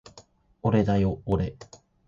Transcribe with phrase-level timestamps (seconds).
[0.63, 1.55] おれだよおれ